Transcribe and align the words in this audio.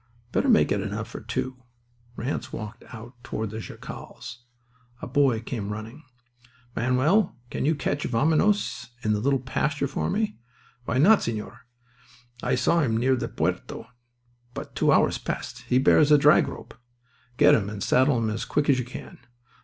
Better 0.31 0.49
make 0.49 0.71
it 0.71 0.81
enough 0.81 1.07
for 1.07 1.21
two." 1.21 1.61
Ranse 2.17 2.51
walked 2.51 2.83
out 2.91 3.13
toward 3.23 3.51
the 3.51 3.59
jacals. 3.59 4.39
A 4.99 5.05
boy 5.05 5.41
came 5.41 5.71
running. 5.71 6.01
"Manuel, 6.75 7.35
can 7.51 7.65
you 7.65 7.75
catch 7.75 8.01
Vaminos, 8.05 8.89
in 9.03 9.13
the 9.13 9.19
little 9.19 9.37
pasture, 9.41 9.87
for 9.87 10.09
me?" 10.09 10.39
"Why 10.85 10.97
not, 10.97 11.19
señor? 11.19 11.59
I 12.41 12.55
saw 12.55 12.79
him 12.79 12.97
near 12.97 13.15
the 13.15 13.27
puerta 13.27 13.85
but 14.55 14.73
two 14.73 14.91
hours 14.91 15.19
past. 15.19 15.65
He 15.67 15.77
bears 15.77 16.11
a 16.11 16.17
drag 16.17 16.47
rope." 16.47 16.73
"Get 17.37 17.53
him 17.53 17.69
and 17.69 17.83
saddle 17.83 18.17
him 18.17 18.31
as 18.31 18.43
quick 18.43 18.71
as 18.71 18.79
you 18.79 18.85
can." 18.85 19.19